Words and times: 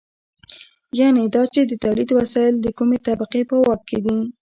یانې 0.97 1.25
دا 1.35 1.43
چې 1.53 1.61
د 1.69 1.71
تولید 1.83 2.09
وسایل 2.19 2.55
د 2.59 2.67
کومې 2.77 2.97
طبقې 3.07 3.41
په 3.49 3.55
واک 3.65 3.81
کې 3.89 3.97
دي. 4.05 4.17